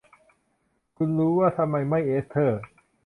[0.97, 2.61] คุณรู้ว่าทำไมไม่ เอสเธอร์